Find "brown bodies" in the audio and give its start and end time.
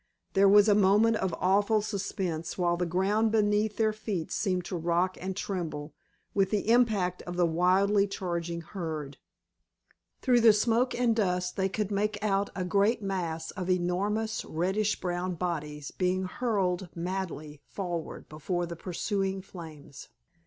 14.99-15.91